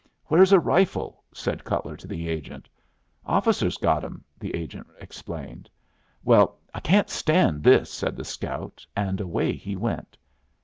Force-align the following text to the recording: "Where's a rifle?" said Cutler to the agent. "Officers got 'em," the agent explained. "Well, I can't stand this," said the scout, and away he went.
"Where's 0.29 0.51
a 0.51 0.59
rifle?" 0.59 1.23
said 1.31 1.63
Cutler 1.63 1.95
to 1.97 2.07
the 2.07 2.27
agent. 2.27 2.67
"Officers 3.23 3.77
got 3.77 4.03
'em," 4.03 4.23
the 4.39 4.55
agent 4.55 4.87
explained. 4.99 5.69
"Well, 6.23 6.57
I 6.73 6.79
can't 6.79 7.11
stand 7.11 7.61
this," 7.61 7.91
said 7.91 8.15
the 8.15 8.25
scout, 8.25 8.83
and 8.95 9.21
away 9.21 9.53
he 9.53 9.75
went. 9.75 10.17